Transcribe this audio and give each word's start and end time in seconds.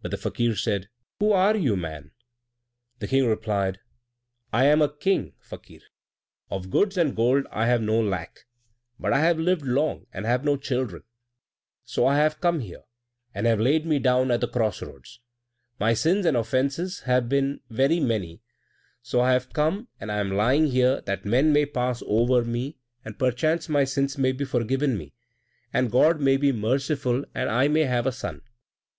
But 0.00 0.12
the 0.12 0.16
Fakir 0.16 0.56
said, 0.56 0.88
"Who 1.20 1.32
are 1.32 1.54
you, 1.54 1.76
man?" 1.76 2.12
The 3.00 3.06
King 3.06 3.26
replied, 3.26 3.80
"I 4.50 4.64
am 4.64 4.80
a 4.80 4.88
King, 4.96 5.34
Fakir. 5.40 5.82
Of 6.50 6.70
goods 6.70 6.96
and 6.96 7.14
gold 7.14 7.46
I 7.50 7.66
have 7.66 7.82
no 7.82 8.00
lack, 8.02 8.46
but 8.98 9.12
I 9.12 9.18
have 9.20 9.38
lived 9.38 9.60
long 9.66 10.06
and 10.10 10.24
have 10.24 10.42
no 10.42 10.56
children. 10.56 11.02
So 11.84 12.06
I 12.06 12.16
have 12.16 12.40
come 12.40 12.60
here, 12.60 12.84
and 13.34 13.46
have 13.46 13.60
laid 13.60 13.84
me 13.84 13.98
down 13.98 14.30
at 14.30 14.40
the 14.40 14.48
cross 14.48 14.80
roads. 14.80 15.20
My 15.78 15.92
sins 15.92 16.24
and 16.24 16.34
offences 16.34 17.00
have 17.00 17.28
been 17.28 17.60
very 17.68 18.00
many, 18.00 18.40
so 19.02 19.20
I 19.20 19.32
have 19.32 19.52
come 19.52 19.88
and 20.00 20.10
am 20.10 20.30
lying 20.30 20.68
here 20.68 21.02
that 21.02 21.26
men 21.26 21.52
may 21.52 21.66
pass 21.66 22.02
over 22.06 22.42
me, 22.42 22.78
and 23.04 23.18
perchance 23.18 23.68
my 23.68 23.84
sins 23.84 24.16
may 24.16 24.32
be 24.32 24.46
forgiven 24.46 24.96
me, 24.96 25.12
and 25.74 25.92
God 25.92 26.22
may 26.22 26.38
be 26.38 26.52
merciful, 26.52 27.26
and 27.34 27.50
I 27.50 27.68
may 27.68 27.84
have 27.84 28.06
a 28.06 28.12
son." 28.12 28.40